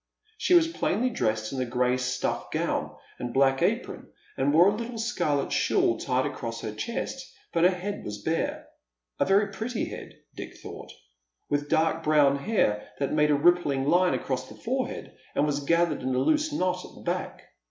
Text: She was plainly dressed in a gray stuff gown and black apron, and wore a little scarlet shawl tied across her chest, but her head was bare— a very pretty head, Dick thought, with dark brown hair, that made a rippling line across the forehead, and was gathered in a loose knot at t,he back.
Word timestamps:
She 0.39 0.55
was 0.55 0.67
plainly 0.67 1.11
dressed 1.11 1.53
in 1.53 1.61
a 1.61 1.65
gray 1.67 1.95
stuff 1.95 2.49
gown 2.49 2.95
and 3.19 3.31
black 3.31 3.61
apron, 3.61 4.11
and 4.35 4.51
wore 4.51 4.67
a 4.69 4.73
little 4.75 4.97
scarlet 4.97 5.51
shawl 5.51 5.99
tied 5.99 6.25
across 6.25 6.61
her 6.61 6.73
chest, 6.73 7.31
but 7.53 7.65
her 7.65 7.69
head 7.69 8.03
was 8.03 8.23
bare— 8.23 8.65
a 9.19 9.25
very 9.25 9.51
pretty 9.53 9.85
head, 9.85 10.13
Dick 10.33 10.57
thought, 10.57 10.91
with 11.51 11.69
dark 11.69 12.01
brown 12.01 12.37
hair, 12.39 12.89
that 12.97 13.13
made 13.13 13.29
a 13.29 13.35
rippling 13.35 13.85
line 13.85 14.15
across 14.15 14.49
the 14.49 14.55
forehead, 14.55 15.15
and 15.35 15.45
was 15.45 15.59
gathered 15.65 16.01
in 16.01 16.15
a 16.15 16.17
loose 16.17 16.51
knot 16.51 16.83
at 16.83 16.89
t,he 16.93 17.03
back. 17.03 17.43